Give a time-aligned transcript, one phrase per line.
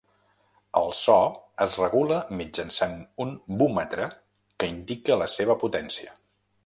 [0.79, 1.17] El so
[1.65, 2.95] es regula mitjançant
[3.27, 4.09] un vúmetre
[4.63, 6.21] que indica la seva potència.